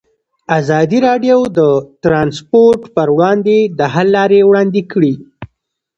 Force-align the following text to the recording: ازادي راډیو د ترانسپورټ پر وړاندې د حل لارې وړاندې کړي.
ازادي 0.59 0.99
راډیو 1.07 1.37
د 1.57 1.59
ترانسپورټ 2.03 2.81
پر 2.95 3.07
وړاندې 3.15 3.57
د 3.79 3.81
حل 3.93 4.07
لارې 4.17 4.39
وړاندې 4.49 4.81
کړي. 4.91 5.13